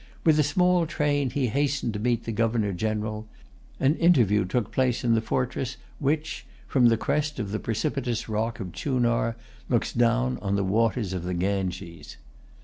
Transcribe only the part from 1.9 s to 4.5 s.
to meet the Governor General. An interview